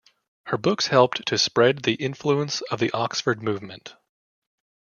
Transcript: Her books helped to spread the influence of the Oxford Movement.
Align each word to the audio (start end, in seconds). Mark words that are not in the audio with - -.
Her 0.47 0.57
books 0.57 0.87
helped 0.87 1.27
to 1.27 1.37
spread 1.37 1.83
the 1.83 1.93
influence 1.93 2.61
of 2.71 2.79
the 2.79 2.89
Oxford 2.91 3.43
Movement. 3.43 3.93